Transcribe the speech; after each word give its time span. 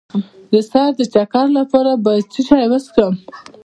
د 0.51 0.53
سر 0.71 0.89
د 0.99 1.01
چکر 1.13 1.45
لپاره 1.59 1.91
باید 2.05 2.25
څه 2.33 2.41
شی 2.47 2.65
وڅښم؟ 2.71 3.13